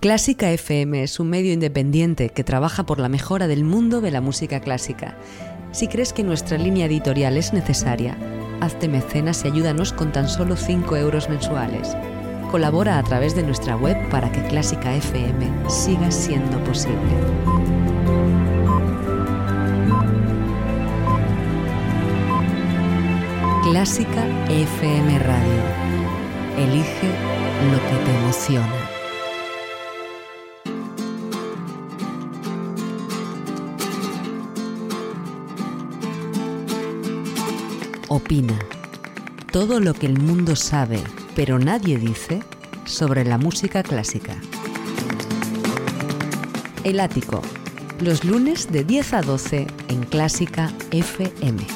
[0.00, 4.20] Clásica FM es un medio independiente que trabaja por la mejora del mundo de la
[4.20, 5.16] música clásica.
[5.72, 8.16] Si crees que nuestra línea editorial es necesaria,
[8.60, 11.96] hazte mecenas y ayúdanos con tan solo 5 euros mensuales.
[12.52, 16.96] Colabora a través de nuestra web para que Clásica FM siga siendo posible.
[23.64, 25.62] Clásica FM Radio.
[26.56, 27.08] Elige
[27.72, 28.77] lo que te emociona.
[38.28, 38.58] Opina.
[39.52, 41.00] Todo lo que el mundo sabe,
[41.34, 42.42] pero nadie dice,
[42.84, 44.36] sobre la música clásica.
[46.84, 47.40] El Ático.
[48.02, 51.66] Los lunes de 10 a 12 en Clásica FM.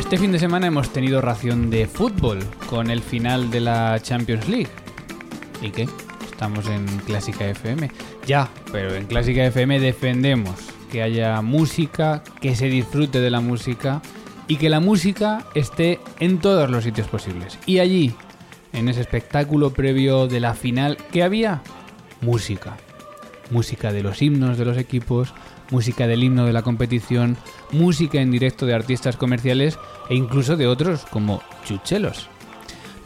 [0.00, 4.46] Este fin de semana hemos tenido ración de fútbol con el final de la Champions
[4.50, 4.85] League.
[5.62, 5.88] ¿Y qué?
[6.30, 7.90] Estamos en Clásica FM.
[8.26, 10.54] Ya, pero en Clásica FM defendemos
[10.90, 14.02] que haya música, que se disfrute de la música
[14.48, 17.58] y que la música esté en todos los sitios posibles.
[17.66, 18.14] Y allí,
[18.72, 21.62] en ese espectáculo previo de la final, ¿qué había?
[22.20, 22.76] Música.
[23.50, 25.32] Música de los himnos de los equipos,
[25.70, 27.36] música del himno de la competición,
[27.72, 32.28] música en directo de artistas comerciales e incluso de otros como chuchelos.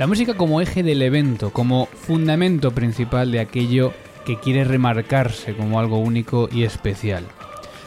[0.01, 3.93] La música como eje del evento, como fundamento principal de aquello
[4.25, 7.27] que quiere remarcarse como algo único y especial.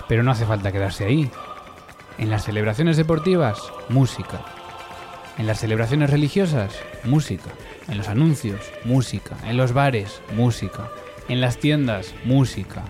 [0.08, 1.32] Pero no hace falta quedarse ahí.
[2.20, 4.46] En las celebraciones deportivas, música.
[5.40, 7.50] En las celebraciones religiosas, música.
[7.88, 9.36] En los anuncios, música.
[9.48, 10.92] En los bares, música.
[11.30, 12.84] En las tiendas, música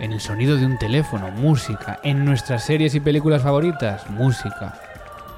[0.00, 4.78] en el sonido de un teléfono, música, en nuestras series y películas favoritas, música,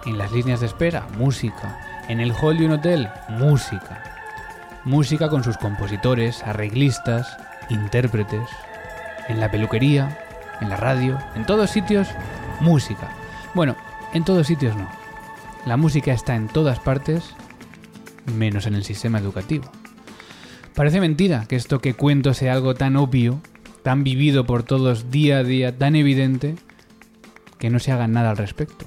[0.05, 4.03] en las líneas de espera, música, en el hall de un hotel, música.
[4.85, 7.37] Música con sus compositores, arreglistas,
[7.69, 8.49] intérpretes,
[9.29, 10.19] en la peluquería,
[10.61, 12.09] en la radio, en todos sitios,
[12.61, 13.09] música.
[13.55, 13.77] Bueno,
[14.15, 14.89] en todos sitios no.
[15.67, 17.35] La música está en todas partes,
[18.37, 19.71] menos en el sistema educativo.
[20.75, 23.41] Parece mentira que esto que cuento sea algo tan obvio
[23.83, 26.57] tan vivido por todos día a día, tan evidente,
[27.59, 28.87] que no se haga nada al respecto.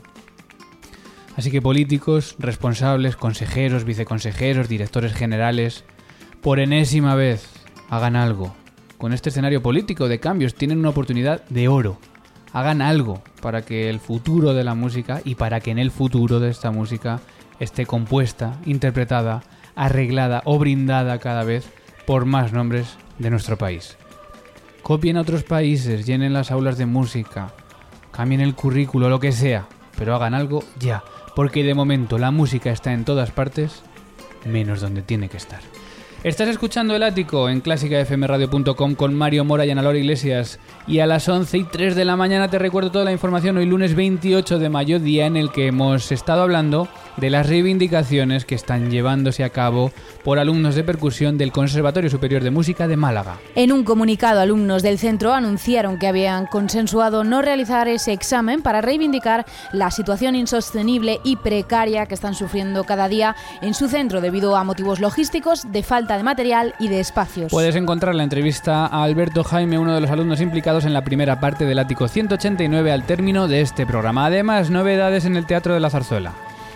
[1.41, 5.83] Así que políticos, responsables, consejeros, viceconsejeros, directores generales,
[6.39, 7.49] por enésima vez,
[7.89, 8.53] hagan algo.
[8.99, 11.97] Con este escenario político de cambios tienen una oportunidad de oro.
[12.53, 16.39] Hagan algo para que el futuro de la música y para que en el futuro
[16.39, 17.21] de esta música
[17.59, 19.41] esté compuesta, interpretada,
[19.75, 21.67] arreglada o brindada cada vez
[22.05, 23.97] por más nombres de nuestro país.
[24.83, 27.51] Copien a otros países, llenen las aulas de música,
[28.11, 31.03] cambien el currículo, lo que sea, pero hagan algo ya,
[31.35, 33.83] porque de momento la música está en todas partes,
[34.45, 35.61] menos donde tiene que estar.
[36.23, 40.59] Estás escuchando El Ático en clásicafmradio.com con Mario Mora y Ana Laura Iglesias.
[40.85, 43.65] Y a las 11 y 3 de la mañana te recuerdo toda la información hoy
[43.65, 46.87] lunes 28 de mayo, día en el que hemos estado hablando
[47.17, 49.91] de las reivindicaciones que están llevándose a cabo
[50.23, 53.37] por alumnos de percusión del Conservatorio Superior de Música de Málaga.
[53.55, 58.81] En un comunicado, alumnos del centro anunciaron que habían consensuado no realizar ese examen para
[58.81, 64.55] reivindicar la situación insostenible y precaria que están sufriendo cada día en su centro debido
[64.55, 67.51] a motivos logísticos, de falta de material y de espacios.
[67.51, 71.39] Puedes encontrar la entrevista a Alberto Jaime, uno de los alumnos implicados en la primera
[71.39, 74.25] parte del ático 189 al término de este programa.
[74.25, 76.33] Además, novedades en el Teatro de la Zarzuela.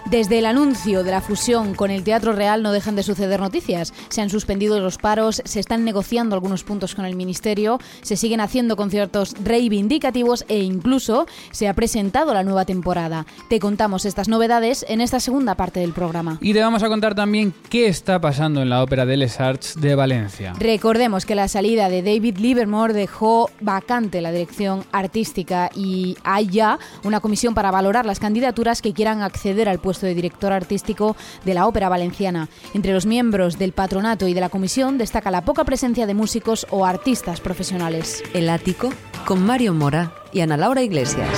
[0.10, 3.92] Desde el anuncio de la fusión con el Teatro Real no dejan de suceder noticias.
[4.10, 8.40] Se han suspendido los paros, se están negociando algunos puntos con el Ministerio, se siguen
[8.40, 13.26] haciendo conciertos reivindicativos e incluso se ha presentado la nueva temporada.
[13.50, 16.38] Te contamos estas novedades en esta segunda parte del programa.
[16.40, 19.74] Y te vamos a contar también qué está pasando en la Ópera de Les Arts
[19.82, 20.54] de Valencia.
[20.60, 26.78] Recordemos que la salida de David Livermore dejó vacante la dirección artística y hay ya
[27.04, 31.54] una comisión para valorar las candidaturas que quieran acceder al puesto de director artístico de
[31.54, 32.50] la Ópera Valenciana.
[32.74, 36.68] Entre los miembros del patronato y de la comisión destaca la poca presencia de músicos
[36.70, 38.24] o artistas profesionales.
[38.34, 38.90] El Ático
[39.26, 41.30] con Mario Mora y Ana Laura Iglesias.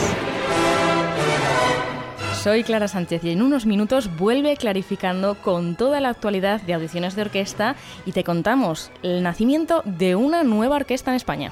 [2.43, 7.15] Soy Clara Sánchez y en unos minutos vuelve clarificando con toda la actualidad de audiciones
[7.15, 7.75] de orquesta
[8.05, 11.51] y te contamos el nacimiento de una nueva orquesta en España.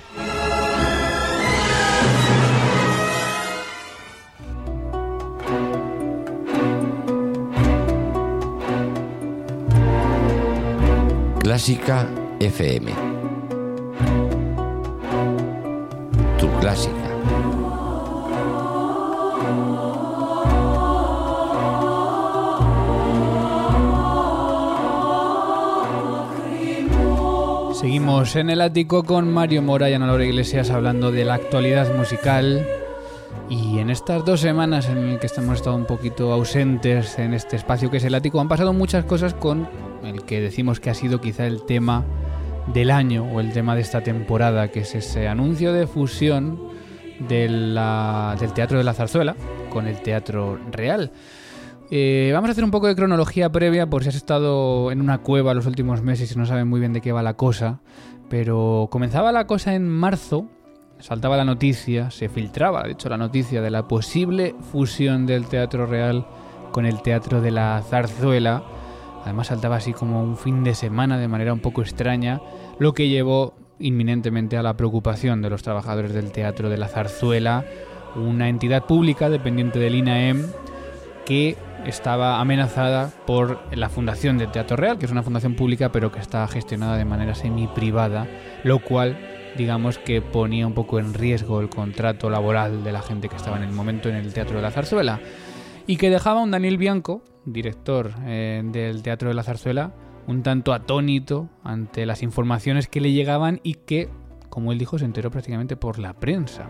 [11.56, 12.06] Clásica
[12.42, 12.92] FM.
[16.38, 16.92] Tu clásica.
[27.80, 31.96] Seguimos en el ático con Mario Mora y Ana Laura Iglesias hablando de la actualidad
[31.96, 32.68] musical
[33.50, 37.56] y en estas dos semanas en las que estamos estado un poquito ausentes en este
[37.56, 39.68] espacio que es el ático, han pasado muchas cosas con
[40.04, 42.04] el que decimos que ha sido quizá el tema
[42.74, 46.60] del año o el tema de esta temporada, que es ese anuncio de fusión
[47.20, 47.76] del
[48.56, 49.36] Teatro de la Zarzuela
[49.70, 51.12] con el Teatro Real.
[51.92, 55.20] Eh, vamos a hacer un poco de cronología previa por si has estado en una
[55.20, 57.80] cueva los últimos meses y no sabes muy bien de qué va la cosa.
[58.28, 60.48] Pero comenzaba la cosa en marzo,
[61.00, 65.86] saltaba la noticia, se filtraba, de hecho, la noticia de la posible fusión del Teatro
[65.86, 66.26] Real
[66.72, 68.64] con el Teatro de la Zarzuela.
[69.24, 72.42] Además saltaba así como un fin de semana de manera un poco extraña,
[72.80, 77.66] lo que llevó inminentemente a la preocupación de los trabajadores del Teatro de la Zarzuela,
[78.16, 80.46] una entidad pública dependiente del INAEM
[81.26, 86.12] que estaba amenazada por la Fundación del Teatro Real, que es una fundación pública pero
[86.12, 88.28] que está gestionada de manera semi-privada,
[88.64, 93.30] lo cual digamos que ponía un poco en riesgo el contrato laboral de la gente
[93.30, 95.20] que estaba en el momento en el Teatro de la Zarzuela
[95.88, 99.94] y que dejaba a un Daniel Bianco, director eh, del Teatro de la Zarzuela,
[100.28, 104.10] un tanto atónito ante las informaciones que le llegaban y que,
[104.50, 106.66] como él dijo, se enteró prácticamente por la prensa.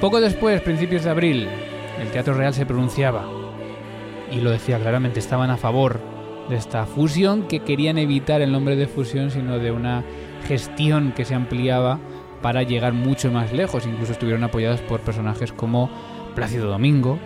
[0.00, 1.48] Poco después, principios de abril,
[2.00, 3.26] el Teatro Real se pronunciaba
[4.30, 6.00] y lo decía claramente, estaban a favor
[6.48, 10.04] de esta fusión, que querían evitar el nombre de fusión, sino de una
[10.46, 11.98] gestión que se ampliaba
[12.42, 13.86] para llegar mucho más lejos.
[13.86, 15.90] Incluso estuvieron apoyados por personajes como
[16.34, 17.18] Plácido Domingo,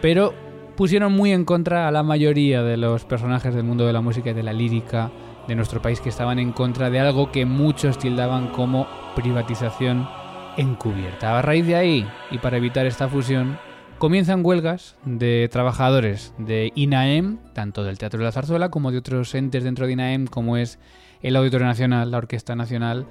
[0.00, 0.34] pero
[0.76, 4.30] pusieron muy en contra a la mayoría de los personajes del mundo de la música
[4.30, 5.10] y de la lírica
[5.46, 10.08] de nuestro país que estaban en contra de algo que muchos tildaban como privatización
[10.56, 11.38] encubierta.
[11.38, 13.58] A raíz de ahí, y para evitar esta fusión,
[13.98, 19.34] comienzan huelgas de trabajadores de INAEM, tanto del Teatro de la Zarzuela como de otros
[19.34, 20.78] entes dentro de INAEM, como es
[21.22, 23.06] el Auditorio Nacional, la Orquesta Nacional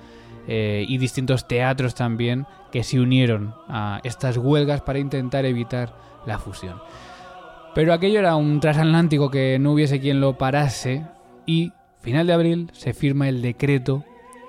[0.47, 5.93] eh, y distintos teatros también, que se unieron a estas huelgas para intentar evitar
[6.25, 6.81] la fusión.
[7.73, 11.05] Pero aquello era un transatlántico que no hubiese quien lo parase
[11.45, 11.71] y,
[12.01, 14.03] final de abril, se firma el decreto,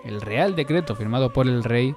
[0.04, 1.94] el Real Decreto firmado por el rey,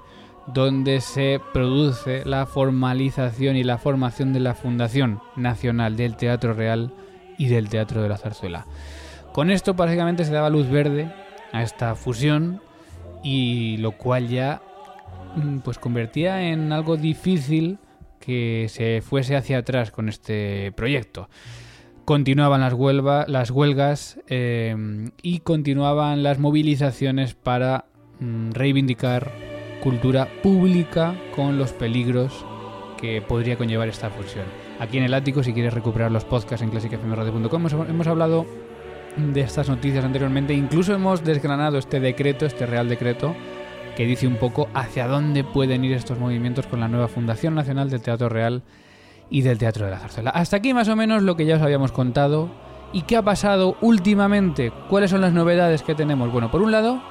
[0.48, 6.94] donde se produce la formalización y la formación de la Fundación Nacional del Teatro Real
[7.38, 8.68] y del Teatro de la Zarzuela.
[9.32, 11.12] Con esto básicamente se daba luz verde
[11.56, 12.62] a esta fusión
[13.24, 14.62] y lo cual ya
[15.36, 17.80] mm, pues convertía en algo difícil
[18.20, 21.30] que se fuese hacia atrás con este proyecto.
[22.04, 22.74] Continuaban las,
[23.30, 24.76] las huelgas eh,
[25.22, 27.86] y continuaban las movilizaciones para
[28.20, 29.32] mm, reivindicar
[29.82, 32.46] cultura pública con los peligros
[32.98, 34.46] que podría conllevar esta fusión.
[34.80, 38.46] Aquí en el ático, si quieres recuperar los podcasts en clásicafmradio.com, hemos hablado
[39.18, 43.36] de estas noticias anteriormente, incluso hemos desgranado este decreto, este real decreto,
[43.96, 47.90] que dice un poco hacia dónde pueden ir estos movimientos con la nueva Fundación Nacional
[47.90, 48.64] del Teatro Real
[49.30, 50.32] y del Teatro de la Zarzuela.
[50.32, 52.50] Hasta aquí más o menos lo que ya os habíamos contado.
[52.94, 54.72] ¿Y qué ha pasado últimamente?
[54.90, 56.32] ¿Cuáles son las novedades que tenemos?
[56.32, 57.02] Bueno, por un lado,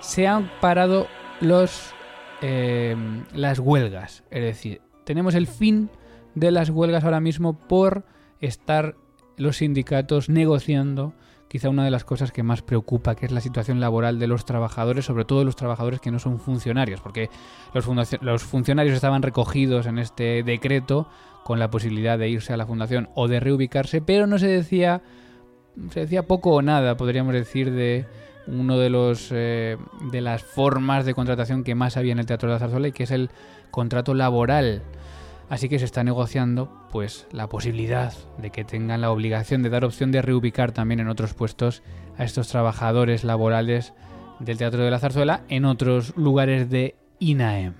[0.00, 1.06] se han parado
[1.40, 1.94] los,
[2.42, 2.96] eh,
[3.32, 4.24] las huelgas.
[4.30, 5.90] Es decir, tenemos el fin
[6.34, 8.04] de las huelgas ahora mismo por
[8.40, 8.94] estar
[9.40, 11.14] los sindicatos negociando
[11.48, 14.44] quizá una de las cosas que más preocupa, que es la situación laboral de los
[14.44, 17.28] trabajadores, sobre todo los trabajadores que no son funcionarios, porque
[17.74, 17.88] los,
[18.22, 21.08] los funcionarios estaban recogidos en este decreto
[21.42, 25.02] con la posibilidad de irse a la fundación o de reubicarse, pero no se decía,
[25.90, 28.06] se decía poco o nada, podríamos decir, de
[28.46, 29.76] uno de los eh,
[30.12, 32.92] de las formas de contratación que más había en el Teatro de la Zarzuela y
[32.92, 33.30] que es el
[33.72, 34.82] contrato laboral.
[35.50, 39.84] Así que se está negociando pues la posibilidad de que tengan la obligación de dar
[39.84, 41.82] opción de reubicar también en otros puestos
[42.16, 43.92] a estos trabajadores laborales
[44.38, 47.74] del Teatro de la Zarzuela en otros lugares de INAEM.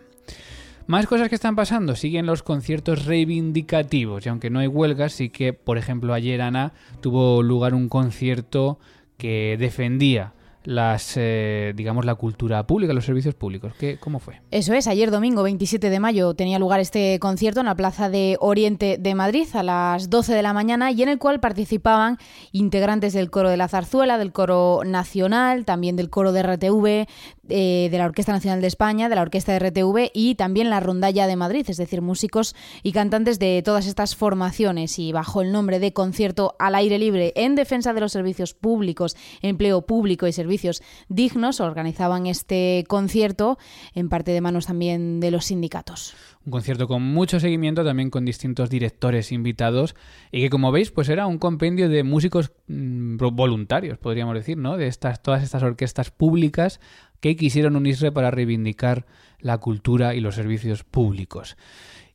[0.88, 5.30] Más cosas que están pasando, siguen los conciertos reivindicativos y aunque no hay huelgas, sí
[5.30, 8.80] que, por ejemplo, ayer Ana tuvo lugar un concierto
[9.16, 10.32] que defendía
[10.64, 13.72] las eh, digamos la cultura pública, los servicios públicos.
[13.78, 14.40] ¿Qué, ¿Cómo fue?
[14.50, 18.36] Eso es, ayer domingo 27 de mayo tenía lugar este concierto en la Plaza de
[18.40, 22.18] Oriente de Madrid a las 12 de la mañana y en el cual participaban
[22.52, 27.08] integrantes del coro de la Zarzuela, del coro nacional, también del coro de RTV,
[27.50, 30.80] eh, de la Orquesta Nacional de España, de la Orquesta de RTV y también la
[30.80, 35.52] Rondalla de Madrid, es decir, músicos y cantantes de todas estas formaciones y bajo el
[35.52, 40.32] nombre de concierto al aire libre en defensa de los servicios públicos, empleo público y
[40.32, 43.58] servicios dignos, organizaban este concierto
[43.94, 46.14] en parte de manos también de los sindicatos.
[46.46, 49.94] Un concierto con mucho seguimiento, también con distintos directores invitados
[50.32, 54.76] y que como veis pues era un compendio de músicos mm, voluntarios, podríamos decir, ¿no?
[54.78, 56.80] De estas, todas estas orquestas públicas
[57.20, 59.06] que quisieron unirse para reivindicar
[59.38, 61.56] la cultura y los servicios públicos.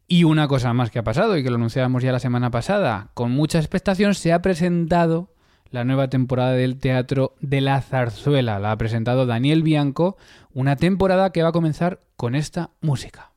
[0.08, 3.10] Y una cosa más que ha pasado y que lo anunciábamos ya la semana pasada,
[3.14, 5.30] con mucha expectación se ha presentado
[5.72, 8.60] la nueva temporada del Teatro de la Zarzuela.
[8.60, 10.18] La ha presentado Daniel Bianco,
[10.54, 13.32] una temporada que va a comenzar con esta música.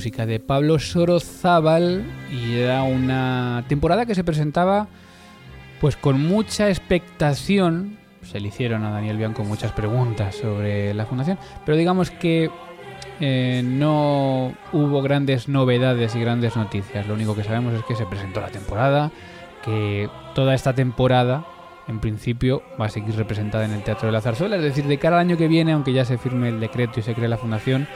[0.00, 2.02] Música de Pablo Sorozábal
[2.32, 4.88] y era una temporada que se presentaba
[5.78, 7.98] pues con mucha expectación.
[8.22, 12.50] Se le hicieron a Daniel Bianco muchas preguntas sobre la fundación, pero digamos que
[13.20, 17.06] eh, no hubo grandes novedades y grandes noticias.
[17.06, 19.10] Lo único que sabemos es que se presentó la temporada,
[19.62, 21.44] que toda esta temporada
[21.88, 24.96] en principio va a seguir representada en el Teatro de la Zarzuela, es decir, de
[24.96, 27.36] cara al año que viene, aunque ya se firme el decreto y se cree la
[27.36, 27.86] fundación,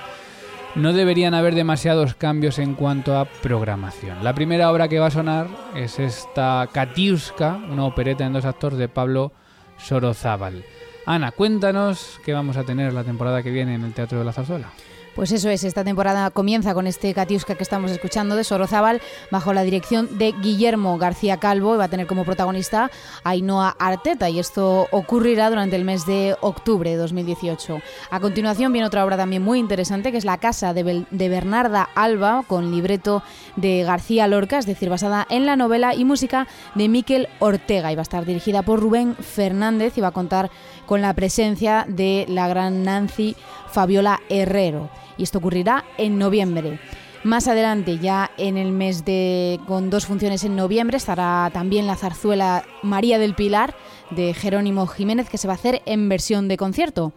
[0.74, 4.24] no deberían haber demasiados cambios en cuanto a programación.
[4.24, 8.78] La primera obra que va a sonar es esta Katiuska, una opereta en dos actores
[8.78, 9.32] de Pablo
[9.78, 10.64] Sorozábal.
[11.06, 14.32] Ana, cuéntanos qué vamos a tener la temporada que viene en el Teatro de la
[14.32, 14.70] Zarzuela.
[15.14, 19.52] Pues eso es, esta temporada comienza con este Katiuska que estamos escuchando de Sorozábal bajo
[19.52, 22.90] la dirección de Guillermo García Calvo y va a tener como protagonista
[23.22, 27.80] a Ainhoa Arteta y esto ocurrirá durante el mes de octubre de 2018.
[28.10, 31.88] A continuación viene otra obra también muy interesante que es La Casa de, de Bernarda
[31.94, 33.22] Alba con libreto
[33.54, 37.94] de García Lorca, es decir, basada en la novela y música de Miquel Ortega y
[37.94, 40.50] va a estar dirigida por Rubén Fernández y va a contar
[40.86, 43.36] con la presencia de la gran Nancy
[43.70, 46.78] Fabiola Herrero y esto ocurrirá en noviembre.
[47.24, 49.58] Más adelante, ya en el mes de.
[49.66, 53.74] con dos funciones en noviembre, estará también la zarzuela María del Pilar
[54.10, 57.14] de Jerónimo Jiménez, que se va a hacer en versión de concierto.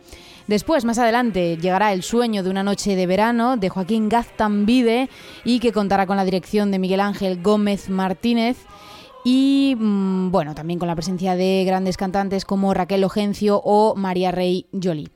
[0.48, 5.10] Después, más adelante, llegará El sueño de una noche de verano de Joaquín Gaztambide
[5.44, 8.58] y que contará con la dirección de Miguel Ángel Gómez Martínez.
[9.26, 14.32] Y mm, bueno, también con la presencia de grandes cantantes como Raquel Ogencio o María
[14.32, 15.10] Rey Jolie.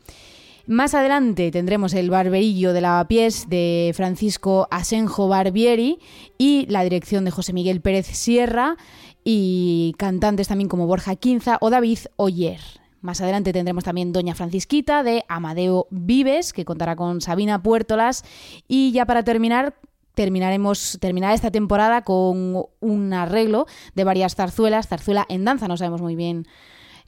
[0.71, 5.99] Más adelante tendremos el Barberillo de Lavapiés de Francisco Asenjo Barbieri
[6.37, 8.77] y la dirección de José Miguel Pérez Sierra
[9.25, 12.61] y cantantes también como Borja Quinza o David Oyer.
[13.01, 18.23] Más adelante tendremos también Doña Francisquita de Amadeo Vives, que contará con Sabina Puertolas.
[18.69, 19.75] Y ya para terminar,
[20.13, 26.01] terminaremos terminar esta temporada con un arreglo de varias zarzuelas, zarzuela en danza, no sabemos
[26.01, 26.47] muy bien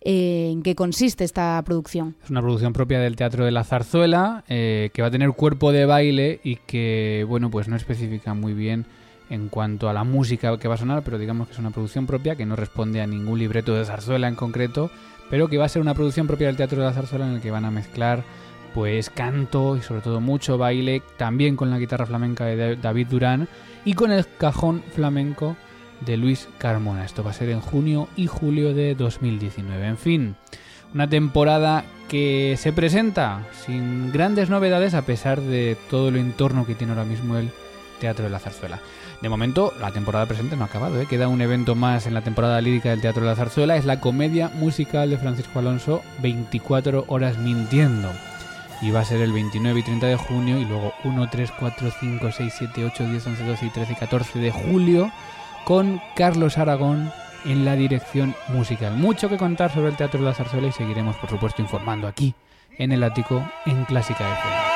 [0.03, 2.15] eh, en qué consiste esta producción.
[2.23, 5.71] Es una producción propia del Teatro de la Zarzuela, eh, que va a tener cuerpo
[5.71, 8.85] de baile y que, bueno, pues no especifica muy bien
[9.29, 12.05] en cuanto a la música que va a sonar, pero digamos que es una producción
[12.05, 14.91] propia que no responde a ningún libreto de zarzuela en concreto,
[15.29, 17.41] pero que va a ser una producción propia del Teatro de la Zarzuela en el
[17.41, 18.23] que van a mezclar
[18.73, 23.47] pues canto y sobre todo mucho baile, también con la guitarra flamenca de David Durán
[23.85, 25.55] y con el cajón flamenco
[26.05, 27.05] de Luis Carmona.
[27.05, 29.87] Esto va a ser en junio y julio de 2019.
[29.87, 30.35] En fin,
[30.93, 36.75] una temporada que se presenta sin grandes novedades a pesar de todo el entorno que
[36.75, 37.49] tiene ahora mismo el
[37.99, 38.79] Teatro de la Zarzuela.
[39.21, 41.07] De momento, la temporada presente no ha acabado, ¿eh?
[41.09, 44.01] queda un evento más en la temporada lírica del Teatro de la Zarzuela, es la
[44.01, 48.09] comedia musical de Francisco Alonso, 24 horas mintiendo.
[48.81, 51.91] Y va a ser el 29 y 30 de junio y luego 1, 3, 4,
[52.01, 55.11] 5, 6, 7, 8, 10, 11, 12 y 13 y 14 de julio
[55.65, 57.11] con Carlos Aragón
[57.45, 58.95] en la dirección musical.
[58.95, 62.33] Mucho que contar sobre el Teatro de la Zarzuela y seguiremos, por supuesto, informando aquí
[62.77, 64.73] en el ático en Clásica FM.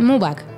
[0.00, 0.57] MUBAC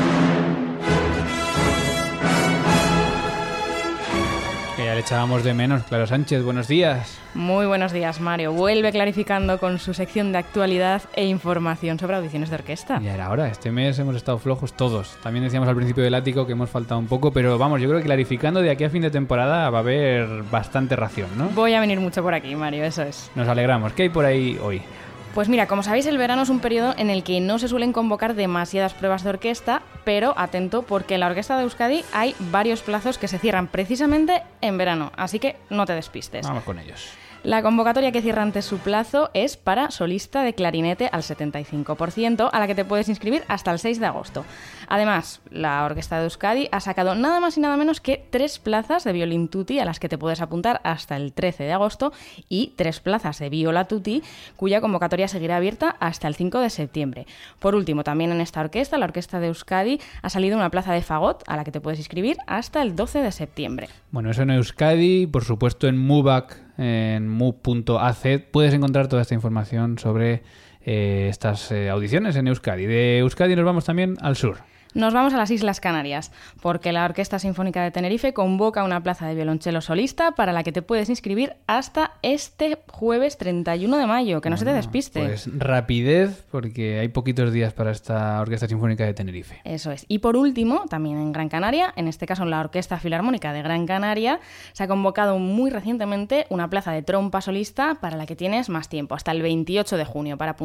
[5.01, 5.83] Echábamos de menos.
[5.83, 7.19] Clara Sánchez, buenos días.
[7.33, 8.53] Muy buenos días, Mario.
[8.53, 12.99] Vuelve clarificando con su sección de actualidad e información sobre audiciones de orquesta.
[13.01, 15.17] Ya era hora, este mes hemos estado flojos todos.
[15.23, 17.99] También decíamos al principio del ático que hemos faltado un poco, pero vamos, yo creo
[17.99, 21.49] que clarificando de aquí a fin de temporada va a haber bastante ración, ¿no?
[21.49, 23.31] Voy a venir mucho por aquí, Mario, eso es.
[23.35, 23.93] Nos alegramos.
[23.93, 24.83] ¿Qué hay por ahí hoy?
[25.33, 27.93] Pues mira, como sabéis, el verano es un periodo en el que no se suelen
[27.93, 32.81] convocar demasiadas pruebas de orquesta, pero atento porque en la Orquesta de Euskadi hay varios
[32.81, 36.45] plazos que se cierran precisamente en verano, así que no te despistes.
[36.45, 37.11] Vamos con ellos.
[37.43, 42.59] La convocatoria que cierra antes su plazo es para solista de clarinete al 75%, a
[42.59, 44.45] la que te puedes inscribir hasta el 6 de agosto.
[44.87, 49.03] Además, la Orquesta de Euskadi ha sacado nada más y nada menos que tres plazas
[49.03, 52.13] de violín tutti a las que te puedes apuntar hasta el 13 de agosto
[52.47, 54.21] y tres plazas de viola tutti
[54.55, 57.25] cuya convocatoria seguirá abierta hasta el 5 de septiembre.
[57.57, 61.01] Por último, también en esta orquesta, la Orquesta de Euskadi, ha salido una plaza de
[61.01, 63.89] fagot a la que te puedes inscribir hasta el 12 de septiembre.
[64.11, 69.97] Bueno, eso en Euskadi, por supuesto en MUBAC en mu.az puedes encontrar toda esta información
[69.97, 70.43] sobre
[70.85, 72.85] eh, estas eh, audiciones en Euskadi.
[72.85, 74.57] De Euskadi nos vamos también al sur.
[74.93, 79.25] Nos vamos a las Islas Canarias, porque la Orquesta Sinfónica de Tenerife convoca una plaza
[79.25, 84.41] de violonchelo solista para la que te puedes inscribir hasta este jueves 31 de mayo,
[84.41, 85.25] que no se te despiste.
[85.25, 89.61] Pues rapidez, porque hay poquitos días para esta Orquesta Sinfónica de Tenerife.
[89.63, 90.03] Eso es.
[90.09, 93.61] Y por último, también en Gran Canaria, en este caso en la Orquesta Filarmónica de
[93.61, 94.41] Gran Canaria,
[94.73, 98.89] se ha convocado muy recientemente una plaza de trompa solista para la que tienes más
[98.89, 100.57] tiempo, hasta el 28 de junio, para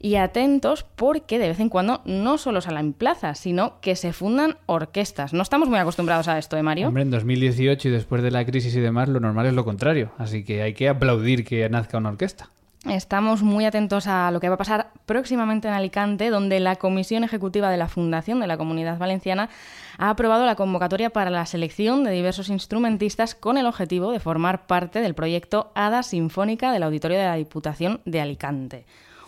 [0.00, 4.58] y atentos porque de vez en cuando no solo salen plazas, sino que se fundan
[4.66, 5.32] orquestas.
[5.32, 6.88] No estamos muy acostumbrados a esto, ¿eh, Mario?
[6.88, 10.12] Hombre, en 2018 y después de la crisis y demás, lo normal es lo contrario.
[10.18, 12.50] Así que hay que aplaudir que nazca una orquesta.
[12.88, 17.24] Estamos muy atentos a lo que va a pasar próximamente en Alicante, donde la Comisión
[17.24, 19.48] Ejecutiva de la Fundación de la Comunidad Valenciana
[19.96, 24.66] ha aprobado la convocatoria para la selección de diversos instrumentistas con el objetivo de formar
[24.66, 28.84] parte del proyecto Hada Sinfónica del Auditorio de la Diputación de Alicante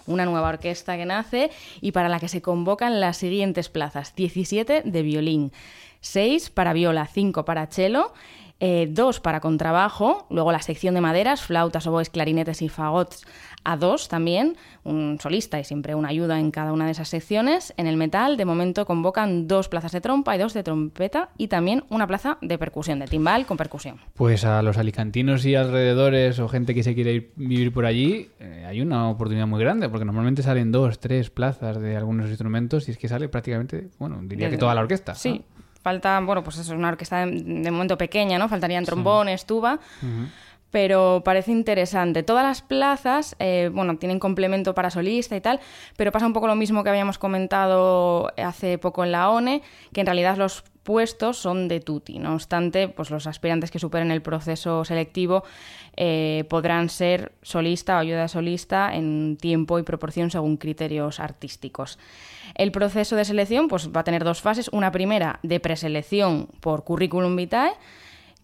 [0.07, 4.83] una nueva orquesta que nace y para la que se convocan las siguientes plazas: 17
[4.85, 5.51] de violín,
[6.01, 8.13] 6 para viola, 5 para cello
[8.59, 13.27] eh, dos para contrabajo, luego la sección de maderas, flautas, oboes, clarinetes y fagots
[13.65, 17.75] a dos también, un solista y siempre una ayuda en cada una de esas secciones.
[17.77, 21.49] En el metal, de momento, convocan dos plazas de trompa y dos de trompeta y
[21.49, 23.99] también una plaza de percusión, de timbal con percusión.
[24.15, 28.31] Pues a los alicantinos y alrededores o gente que se quiere ir, vivir por allí,
[28.39, 32.89] eh, hay una oportunidad muy grande, porque normalmente salen dos, tres plazas de algunos instrumentos
[32.89, 35.15] y es que sale prácticamente, bueno, diría que toda la orquesta.
[35.15, 35.45] Sí.
[35.87, 38.49] Falta, bueno, pues es una orquesta de, momento pequeña, ¿no?
[38.49, 39.79] Faltarían trombones, tuba.
[40.73, 42.25] Pero parece interesante.
[42.25, 45.61] Todas las plazas, eh, bueno, tienen complemento para solista y tal,
[45.97, 50.01] pero pasa un poco lo mismo que habíamos comentado hace poco en la ONE, que
[50.01, 52.19] en realidad los puestos son de tutti.
[52.19, 55.45] No obstante, pues los aspirantes que superen el proceso selectivo
[55.97, 61.97] eh, podrán ser solista o ayuda solista en tiempo y proporción según criterios artísticos.
[62.57, 64.69] El proceso de selección pues, va a tener dos fases.
[64.73, 67.73] Una primera de preselección por currículum vitae,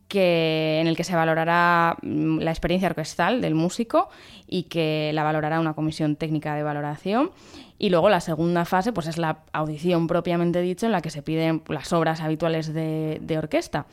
[0.07, 4.11] que, en el que se valorará mm, la experiencia orquestal del músico
[4.46, 7.31] y que la valorará una comisión técnica de valoración.
[7.79, 11.22] Y luego la segunda fase pues, es la audición propiamente dicho, en la que se
[11.22, 13.87] piden las obras habituales de, de orquesta.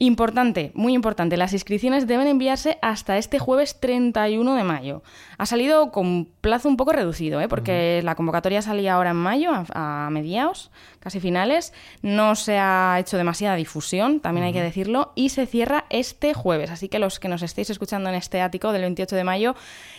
[0.00, 5.02] Importante, muy importante, las inscripciones deben enviarse hasta este jueves 31 de mayo.
[5.38, 7.48] Ha salido con plazo un poco reducido, ¿eh?
[7.48, 11.72] porque la convocatoria salía ahora en mayo, a, mediados, casi finales.
[12.00, 16.70] No se ha hecho demasiada difusión, también hay que decirlo, y se cierra este jueves.
[16.70, 19.56] Así que los que nos estéis escuchando en este ático del 28 de mayo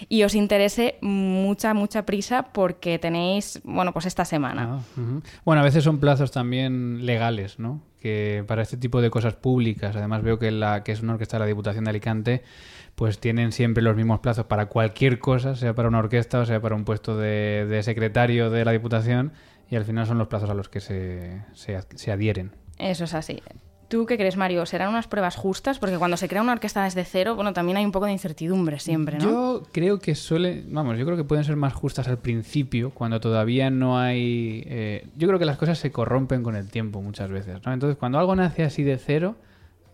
[0.08, 4.80] y os interese mucha, mucha prisa porque tenéis, bueno, pues esta semana.
[4.96, 7.82] Ah, bueno, a veces son plazos también legales, ¿no?
[8.00, 11.38] Que para este tipo de cosas públicas, además veo que la que es una orquesta
[11.38, 12.44] de la Diputación de Alicante,
[12.96, 16.62] pues tienen siempre los mismos plazos para cualquier cosa, sea para una orquesta o sea
[16.62, 19.34] para un puesto de, secretario de la Diputación,
[19.70, 22.52] y al final son los plazos a los que se, se adhieren.
[22.78, 23.42] Eso es así.
[23.90, 24.68] ¿Tú qué crees, Mario?
[24.68, 25.80] ¿Serán unas pruebas justas?
[25.80, 28.80] Porque cuando se crea una orquesta desde cero, bueno, también hay un poco de incertidumbre
[28.80, 29.24] siempre, ¿no?
[29.24, 33.20] Yo creo que suele, vamos, yo creo que pueden ser más justas al principio, cuando
[33.20, 34.64] todavía no hay...
[34.68, 37.74] Eh, yo creo que las cosas se corrompen con el tiempo muchas veces, ¿no?
[37.74, 39.38] Entonces, cuando algo nace así de cero,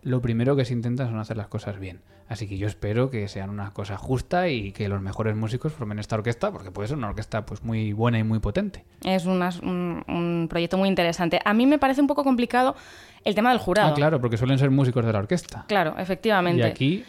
[0.05, 1.99] lo primero que se intenta son hacer las cosas bien.
[2.29, 5.97] Así que yo espero que sean una cosa justa y que los mejores músicos formen
[5.97, 8.85] esta orquesta, porque puede ser una orquesta pues muy buena y muy potente.
[9.03, 11.39] Es un, un, proyecto muy interesante.
[11.43, 12.75] A mí me parece un poco complicado
[13.23, 13.91] el tema del jurado.
[13.91, 15.65] Ah, claro, porque suelen ser músicos de la orquesta.
[15.67, 16.61] Claro, efectivamente.
[16.61, 17.05] Y aquí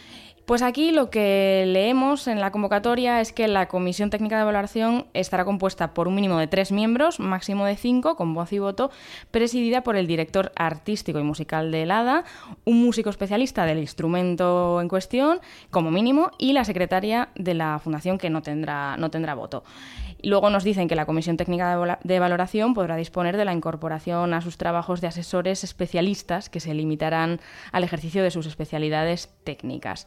[0.46, 5.06] pues aquí lo que leemos en la convocatoria es que la Comisión Técnica de Evaluación
[5.12, 8.92] estará compuesta por un mínimo de tres miembros, máximo de cinco, con voz y voto,
[9.32, 12.24] presidida por el director artístico y musical de ADA,
[12.64, 18.16] un músico especialista del instrumento en cuestión, como mínimo, y la secretaria de la Fundación
[18.16, 19.64] que no tendrá, no tendrá voto.
[20.22, 24.40] Luego nos dicen que la Comisión Técnica de Valoración podrá disponer de la incorporación a
[24.40, 27.40] sus trabajos de asesores especialistas que se limitarán
[27.72, 30.06] al ejercicio de sus especialidades técnicas.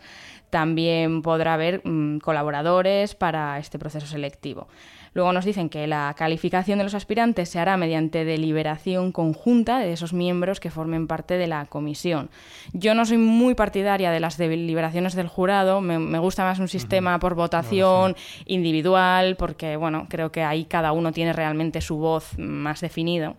[0.49, 4.67] También podrá haber mm, colaboradores para este proceso selectivo.
[5.13, 9.93] Luego nos dicen que la calificación de los aspirantes se hará mediante deliberación conjunta de
[9.93, 12.29] esos miembros que formen parte de la comisión.
[12.73, 17.19] Yo no soy muy partidaria de las deliberaciones del jurado, me, gusta más un sistema
[17.19, 22.81] por votación individual, porque bueno, creo que ahí cada uno tiene realmente su voz más
[22.81, 23.35] definida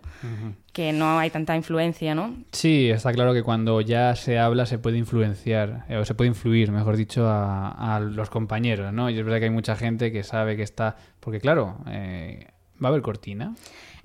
[0.73, 2.33] que no hay tanta influencia, ¿no?
[2.51, 6.29] Sí, está claro que cuando ya se habla se puede influenciar, eh, o se puede
[6.29, 9.09] influir, mejor dicho, a, los compañeros, ¿no?
[9.09, 10.95] Y es verdad que hay mucha gente que sabe que está...
[11.21, 12.47] Porque claro, eh,
[12.83, 13.55] ¿va a haber cortina?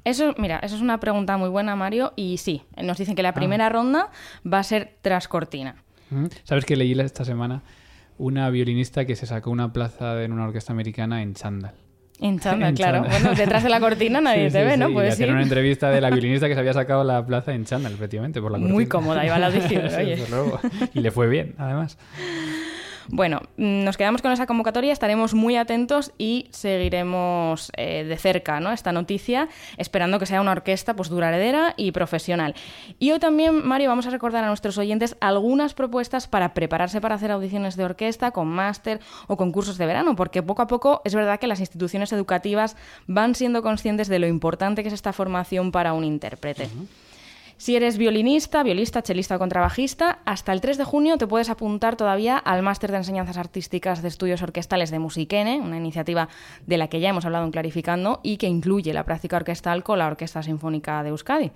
[0.05, 3.31] Eso, mira, eso es una pregunta muy buena, Mario, y sí, nos dicen que la
[3.31, 3.35] ah.
[3.35, 4.11] primera ronda
[4.47, 5.83] va a ser tras cortina.
[6.45, 7.63] ¿Sabes que leí esta semana
[8.17, 11.75] una violinista que se sacó una plaza en una orquesta americana en chándal?
[12.21, 13.03] En chándal, claro.
[13.03, 14.93] Bueno, detrás de la cortina nadie te ve, ¿no?
[14.93, 15.29] Puedes ir.
[15.29, 18.53] una entrevista de la violinista que se había sacado la plaza en chándal, efectivamente, por
[18.53, 18.75] la cortina.
[18.75, 20.23] Muy cómoda, iba a la diciendo, oye.
[20.95, 21.99] y le fue bien, además.
[23.09, 28.57] Bueno, mm, nos quedamos con esa convocatoria, estaremos muy atentos y seguiremos eh, de cerca
[28.73, 32.55] esta noticia, esperando que sea una orquesta pues, duradera y profesional.
[32.99, 37.17] Y hoy también, Mario, vamos a recordar a nuestros oyentes algunas propuestas para prepararse para
[37.17, 41.15] hacer audiciones de orquesta con máster o concursos de verano, porque poco a poco es
[41.15, 45.73] verdad que las instituciones educativas van siendo conscientes de lo importante que es esta formación
[45.73, 46.69] para un intérprete.
[47.59, 51.97] Si eres violinista, violista, chelista o contrabajista, hasta el 3 de junio te puedes apuntar
[51.97, 56.29] todavía al Máster de Enseñanzas Artísticas de Estudios Orquestales de Musiquene, una iniciativa
[56.67, 59.99] de la que ya hemos hablado en Clarificando y que incluye la práctica orquestal con
[59.99, 61.51] la Orquesta Sinfónica de Euskadi.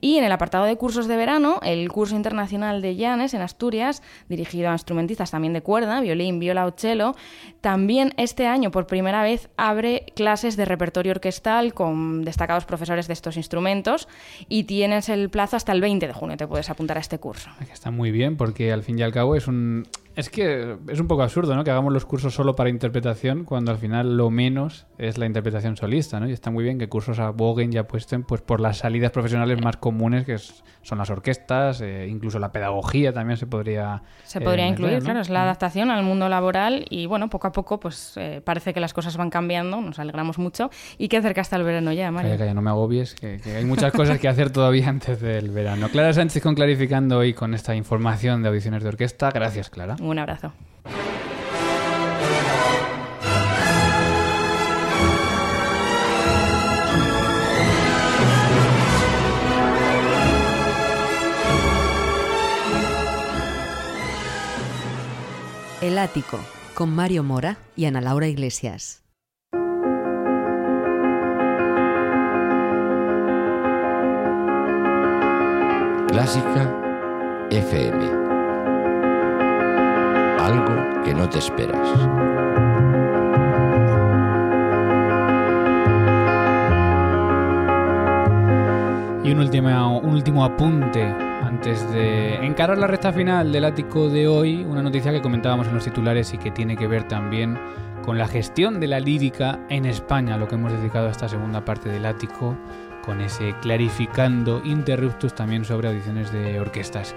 [0.00, 4.02] Y en el apartado de cursos de verano, el curso internacional de Llanes en Asturias,
[4.28, 7.14] dirigido a instrumentistas también de cuerda, violín, viola o cello,
[7.60, 13.12] también este año por primera vez abre clases de repertorio orquestal con destacados profesores de
[13.12, 14.08] estos instrumentos
[14.48, 17.50] y tienes el plazo hasta el 20 de junio, te puedes apuntar a este curso.
[17.72, 21.08] Está muy bien porque al fin y al cabo es un es que es un
[21.08, 21.64] poco absurdo, ¿no?
[21.64, 25.76] Que hagamos los cursos solo para interpretación cuando al final lo menos es la interpretación
[25.76, 26.28] solista, ¿no?
[26.28, 29.76] Y está muy bien que cursos aboguen y apuesten pues por las salidas profesionales más
[29.76, 34.70] comunes que son las orquestas, eh, incluso la pedagogía también se podría se podría eh,
[34.70, 38.40] incluir, claro, es la adaptación al mundo laboral y bueno, poco a poco pues eh,
[38.44, 41.92] parece que las cosas van cambiando, nos alegramos mucho y que acerca hasta el verano
[41.92, 42.54] ya, Mario.
[42.54, 45.88] no me agobies, que, que hay muchas cosas que hacer todavía antes del verano.
[45.88, 49.30] Clara Sánchez con clarificando hoy con esta información de audiciones de orquesta.
[49.30, 49.96] Gracias, Clara.
[50.04, 50.52] Un abrazo.
[65.80, 66.38] El Ático,
[66.74, 69.02] con Mario Mora y Ana Laura Iglesias.
[76.08, 78.23] Clásica FM
[80.44, 81.88] algo que no te esperas.
[89.24, 94.28] Y un último, un último apunte antes de encarar la recta final del ático de
[94.28, 97.58] hoy, una noticia que comentábamos en los titulares y que tiene que ver también
[98.04, 101.64] con la gestión de la lírica en España, lo que hemos dedicado a esta segunda
[101.64, 102.54] parte del ático,
[103.02, 107.14] con ese clarificando interruptos también sobre audiciones de orquestas.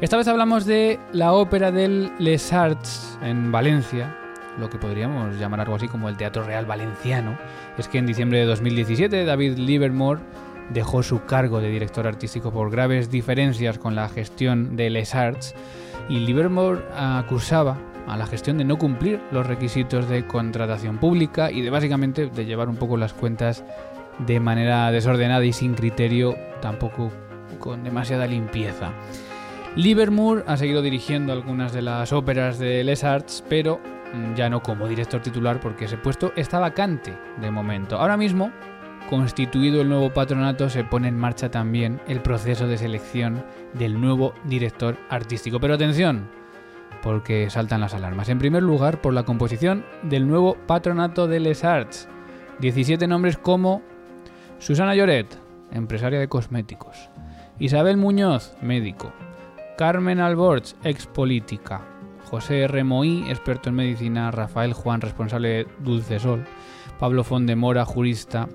[0.00, 4.16] Esta vez hablamos de la ópera del Les Arts en Valencia,
[4.56, 7.36] lo que podríamos llamar algo así como el Teatro Real Valenciano.
[7.76, 10.20] Es que en diciembre de 2017 David Livermore
[10.70, 15.56] dejó su cargo de director artístico por graves diferencias con la gestión de Les Arts
[16.08, 21.62] y Livermore acusaba a la gestión de no cumplir los requisitos de contratación pública y
[21.62, 23.64] de básicamente de llevar un poco las cuentas
[24.20, 27.10] de manera desordenada y sin criterio, tampoco
[27.58, 28.92] con demasiada limpieza.
[29.78, 33.78] Livermore ha seguido dirigiendo algunas de las óperas de Les Arts, pero
[34.12, 37.96] mm, ya no como director titular porque ese puesto está vacante de momento.
[37.96, 38.50] Ahora mismo,
[39.08, 44.34] constituido el nuevo patronato, se pone en marcha también el proceso de selección del nuevo
[44.46, 45.60] director artístico.
[45.60, 46.28] Pero atención,
[47.00, 48.28] porque saltan las alarmas.
[48.30, 52.08] En primer lugar, por la composición del nuevo patronato de Les Arts.
[52.58, 53.82] 17 nombres como
[54.58, 55.38] Susana Lloret,
[55.70, 57.10] empresaria de cosméticos.
[57.60, 59.12] Isabel Muñoz, médico.
[59.78, 61.86] Carmen Alborch, ex política.
[62.28, 62.82] José R.
[62.82, 64.32] Moí, experto en medicina.
[64.32, 66.44] Rafael Juan, responsable de Dulcesol.
[66.98, 68.48] Pablo Fondemora, jurista.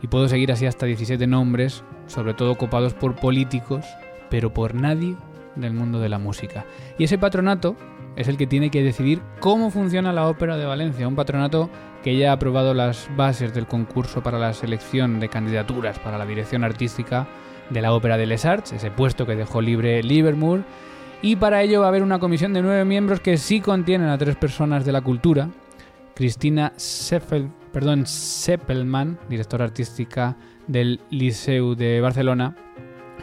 [0.00, 3.84] Y puedo seguir así hasta 17 nombres, sobre todo copados por políticos,
[4.30, 5.16] pero por nadie
[5.54, 6.64] del mundo de la música.
[6.96, 7.76] Y ese patronato
[8.16, 11.68] es el que tiene que decidir cómo funciona la Ópera de Valencia, un patronato
[12.02, 16.24] que ya ha aprobado las bases del concurso para la selección de candidaturas para la
[16.24, 17.28] dirección artística
[17.70, 20.62] de la Ópera de Les Arts, ese puesto que dejó libre Livermore,
[21.22, 24.16] Y para ello va a haber una comisión de nueve miembros que sí contienen a
[24.16, 25.50] tres personas de la cultura.
[26.14, 32.56] Cristina Seppel, perdón, Seppelman, directora artística del Liceu de Barcelona.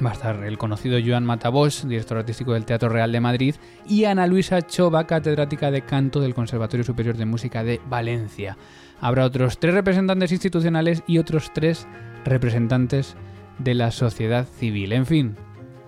[0.04, 3.56] Va a estar el conocido Joan Matabós, director artístico del Teatro Real de Madrid,
[3.88, 8.58] y Ana Luisa Chova, catedrática de canto del Conservatorio Superior de Música de Valencia.
[9.02, 11.88] Habrá otros tres representantes institucionales y otros tres
[12.26, 13.16] representantes
[13.60, 14.94] de la sociedad civil.
[14.94, 15.36] En fin,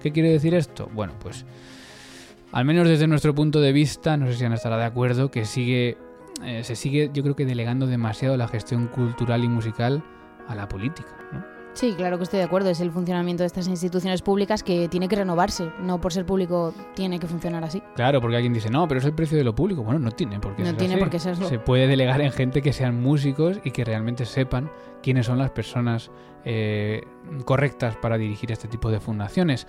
[0.02, 0.90] ¿qué quiere decir esto?
[0.94, 1.46] Bueno, pues
[2.52, 5.46] al menos desde nuestro punto de vista, no sé si Ana estará de acuerdo, que
[5.46, 5.98] sigue,
[6.44, 10.04] eh, se sigue yo creo que delegando demasiado la gestión cultural y musical
[10.48, 11.16] a la política.
[11.32, 11.59] ¿no?
[11.74, 12.70] Sí, claro que estoy de acuerdo.
[12.70, 15.72] Es el funcionamiento de estas instituciones públicas que tiene que renovarse.
[15.82, 17.82] No por ser público tiene que funcionar así.
[17.96, 19.84] Claro, porque alguien dice, no, pero es el precio de lo público.
[19.84, 21.00] Bueno, no tiene por qué No ser tiene así.
[21.04, 21.48] por qué serlo.
[21.48, 24.70] Se puede delegar en gente que sean músicos y que realmente sepan
[25.02, 26.12] quiénes son las personas
[26.44, 27.02] eh,
[27.46, 29.66] correctas para dirigir este tipo de fundaciones.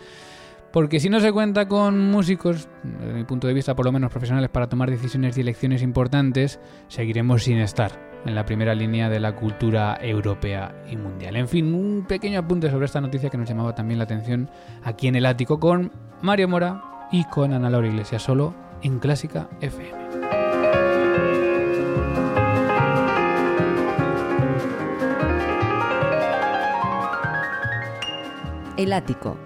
[0.73, 4.11] Porque si no se cuenta con músicos, desde mi punto de vista por lo menos
[4.11, 9.21] profesionales, para tomar decisiones y elecciones importantes, seguiremos sin estar en la primera línea de
[9.21, 11.37] la cultura europea y mundial.
[11.37, 14.51] En fin, un pequeño apunte sobre esta noticia que nos llamaba también la atención
[14.85, 19.49] aquí en el ático con Mario Mora y con Ana Laura Iglesias, solo en Clásica
[19.61, 20.01] FM.
[28.77, 29.37] El Ático,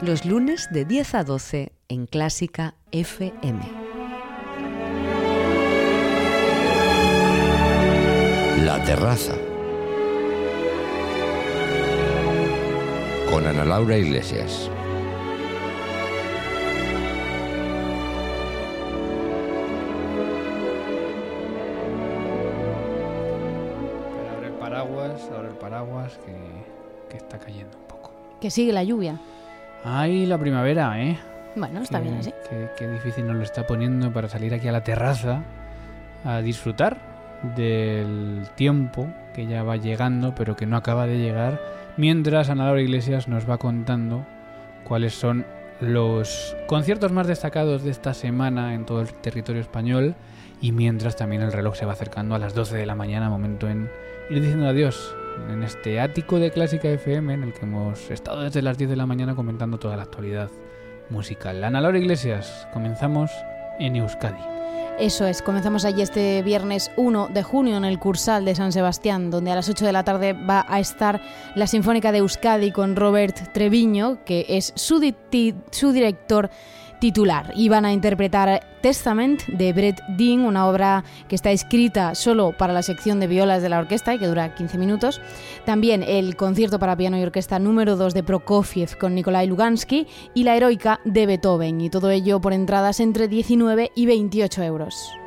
[0.00, 3.97] los lunes de 10 a 12 en Clásica FM.
[8.78, 9.34] La terraza.
[13.28, 14.70] Con Ana Laura Iglesias.
[24.16, 26.34] Pero ahora el paraguas, ahora el paraguas que,
[27.10, 28.12] que está cayendo un poco.
[28.40, 29.18] Que sigue la lluvia.
[29.84, 31.18] Ay, la primavera, ¿eh?
[31.56, 32.32] Bueno, está Qué- bien así.
[32.48, 35.42] Qué, qué difícil nos lo está poniendo para salir aquí a la terraza
[36.24, 36.98] a disfrutar
[37.56, 41.60] del tiempo que ya va llegando, pero que no acaba de llegar,
[41.96, 44.26] mientras Ana Laura Iglesias nos va contando
[44.84, 45.46] cuáles son
[45.80, 50.16] los conciertos más destacados de esta semana en todo el territorio español
[50.60, 53.68] y mientras también el reloj se va acercando a las 12 de la mañana, momento
[53.68, 53.88] en
[54.28, 55.14] ir diciendo adiós
[55.50, 58.96] en este ático de Clásica FM en el que hemos estado desde las 10 de
[58.96, 60.50] la mañana comentando toda la actualidad
[61.10, 61.62] musical.
[61.62, 63.30] Ana Laura Iglesias, comenzamos
[63.78, 64.57] en Euskadi.
[64.98, 69.30] Eso es, comenzamos allí este viernes 1 de junio en el Cursal de San Sebastián,
[69.30, 71.20] donde a las 8 de la tarde va a estar
[71.54, 75.00] la Sinfónica de Euskadi con Robert Treviño, que es su,
[75.70, 76.50] su director
[77.00, 77.52] titular.
[77.54, 82.72] Y van a interpretar Testament de Brett Dean, una obra que está escrita solo para
[82.72, 85.20] la sección de violas de la orquesta y que dura 15 minutos.
[85.64, 90.44] También el concierto para piano y orquesta número 2 de Prokofiev con Nikolai Lugansky y
[90.44, 91.80] la heroica de Beethoven.
[91.80, 95.17] Y todo ello por entradas entre 19 y 28 euros.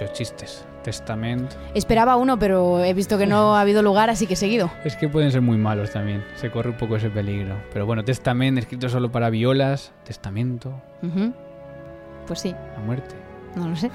[0.00, 0.64] Muchos chistes.
[0.84, 1.52] Testament.
[1.74, 4.70] Esperaba uno, pero he visto que no ha habido lugar, así que he seguido.
[4.84, 6.24] Es que pueden ser muy malos también.
[6.36, 7.56] Se corre un poco ese peligro.
[7.72, 9.92] Pero bueno, Testament, escrito solo para violas.
[10.04, 10.72] Testamento.
[11.02, 11.32] Ujú.
[12.26, 13.14] Pues sí, La muerte.
[13.56, 13.90] no lo sé.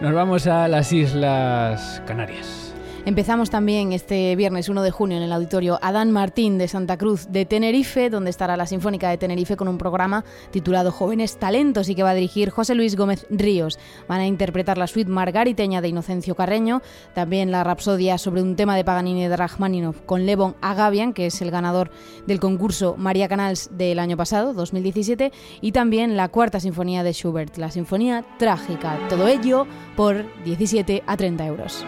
[0.00, 2.61] Nos vamos a las Islas Canarias.
[3.04, 7.26] Empezamos también este viernes 1 de junio en el auditorio Adán Martín de Santa Cruz
[7.32, 11.96] de Tenerife, donde estará la Sinfónica de Tenerife con un programa titulado Jóvenes Talentos y
[11.96, 13.80] que va a dirigir José Luis Gómez Ríos.
[14.06, 16.80] Van a interpretar la suite margariteña de Inocencio Carreño,
[17.12, 21.42] también la rapsodia sobre un tema de Paganini de Rachmaninoff con Levon Agabian, que es
[21.42, 21.90] el ganador
[22.28, 27.56] del concurso María Canals del año pasado, 2017, y también la cuarta sinfonía de Schubert,
[27.56, 28.96] la Sinfonía Trágica.
[29.08, 31.84] Todo ello por 17 a 30 euros.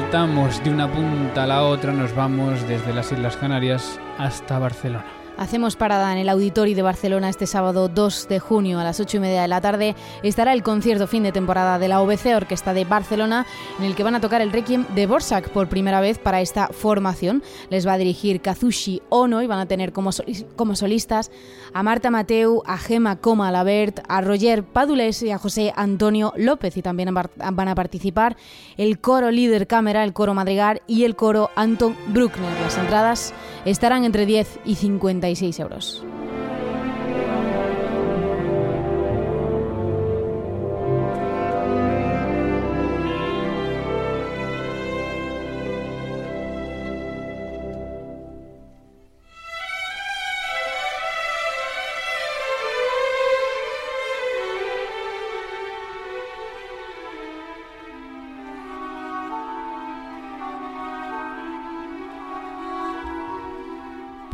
[0.00, 5.25] Saltamos de una punta a la otra, nos vamos desde las Islas Canarias hasta Barcelona.
[5.38, 9.18] Hacemos parada en el Auditorio de Barcelona este sábado 2 de junio a las 8
[9.18, 9.94] y media de la tarde.
[10.22, 13.44] Estará el concierto fin de temporada de la OBC Orquesta de Barcelona,
[13.78, 16.68] en el que van a tocar el Requiem de Borsak por primera vez para esta
[16.68, 17.42] formación.
[17.68, 20.08] Les va a dirigir Kazushi Ono y van a tener como,
[20.56, 21.30] como solistas
[21.74, 26.78] a Marta Mateu, a Gema Coma Labert, a Roger Padules y a José Antonio López.
[26.78, 28.38] Y también van a participar
[28.78, 32.58] el coro líder cámara, el coro madrigal y el coro Anton Bruckner.
[32.62, 33.34] Las entradas
[33.66, 35.25] estarán entre 10 y 50
[35.58, 36.04] euros.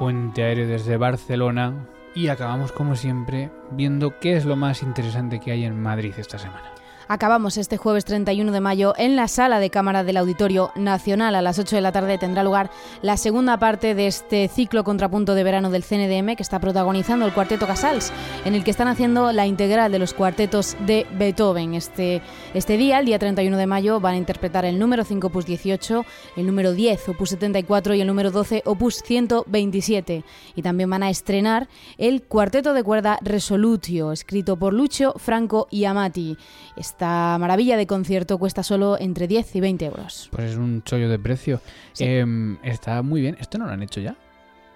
[0.02, 5.52] Puente aéreo desde Barcelona y acabamos como siempre viendo qué es lo más interesante que
[5.52, 6.71] hay en Madrid esta semana.
[7.08, 11.34] Acabamos este jueves 31 de mayo en la sala de cámara del Auditorio Nacional.
[11.34, 12.70] A las 8 de la tarde tendrá lugar
[13.02, 17.32] la segunda parte de este ciclo contrapunto de verano del CNDM que está protagonizando el
[17.32, 18.12] Cuarteto Casals,
[18.44, 21.74] en el que están haciendo la integral de los cuartetos de Beethoven.
[21.74, 22.22] Este,
[22.54, 26.04] este día, el día 31 de mayo, van a interpretar el número 5 opus 18,
[26.36, 30.24] el número 10 opus 74 y el número 12 opus 127.
[30.54, 35.84] Y también van a estrenar el Cuarteto de cuerda Resolutio, escrito por Lucio Franco y
[35.84, 36.36] Amati.
[36.92, 40.28] Esta maravilla de concierto cuesta solo entre 10 y 20 euros.
[40.30, 41.62] Pues es un chollo de precio.
[41.98, 43.34] Em, está muy bien.
[43.40, 44.14] ¿Esto no lo han hecho ya?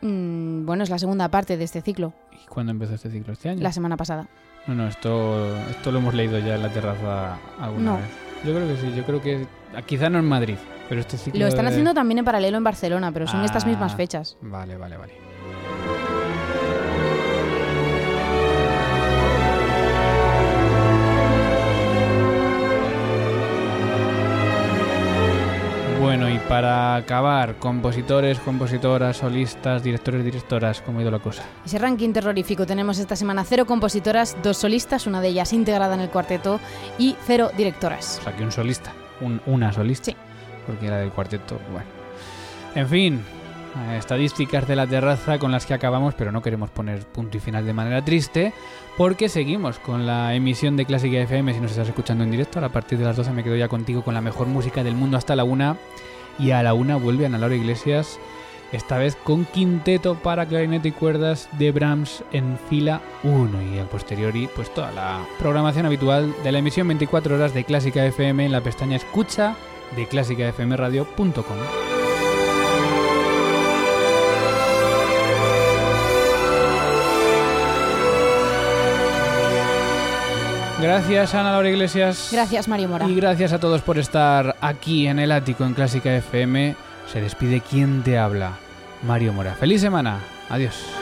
[0.00, 2.14] Mm, bueno, es la segunda parte de este ciclo.
[2.32, 3.34] ¿Y cuándo empezó este ciclo?
[3.34, 3.60] ¿Este año?
[3.60, 4.28] La semana pasada.
[4.66, 8.08] No, no, esto, esto lo hemos leído ya en la terraza alguna vez.
[8.46, 9.46] Yo creo que sí, yo creo que
[9.84, 10.56] quizá no en Madrid,
[10.88, 11.38] pero este ciclo...
[11.38, 14.38] Lo están haciendo también en paralelo en Barcelona, pero son estas mismas ah, fechas.
[14.40, 15.25] Vale, vale, vale.
[26.48, 31.42] Para acabar, compositores, compositoras, solistas, directores, directoras, ¿cómo ha ido la cosa?
[31.64, 36.00] Ese ranking terrorífico tenemos esta semana cero compositoras, dos solistas, una de ellas integrada en
[36.00, 36.60] el cuarteto,
[36.98, 38.18] y cero directoras.
[38.20, 38.92] O sea, que un solista,
[39.46, 40.12] una solista.
[40.12, 40.16] Sí.
[40.66, 41.86] Porque era del cuarteto, bueno.
[42.74, 43.24] En fin,
[43.96, 47.66] estadísticas de la terraza con las que acabamos, pero no queremos poner punto y final
[47.66, 48.52] de manera triste,
[48.96, 52.64] porque seguimos con la emisión de Clásica FM si nos estás escuchando en directo.
[52.64, 55.16] A partir de las 12 me quedo ya contigo con la mejor música del mundo
[55.16, 55.76] hasta la una.
[56.38, 58.18] Y a la una vuelve Ana Laura Iglesias,
[58.72, 63.74] esta vez con quinteto para clarinete y cuerdas de Brahms en fila 1.
[63.74, 68.04] Y a posteriori, pues toda la programación habitual de la emisión 24 horas de Clásica
[68.04, 69.56] FM en la pestaña Escucha
[69.94, 71.85] de clásicafmradio.com.
[80.80, 82.28] Gracias Ana Laura Iglesias.
[82.32, 83.08] Gracias Mario Mora.
[83.08, 86.76] Y gracias a todos por estar aquí en el ático en Clásica FM.
[87.10, 88.52] Se despide quien te habla,
[89.02, 89.54] Mario Mora.
[89.54, 90.20] Feliz semana.
[90.48, 90.95] Adiós.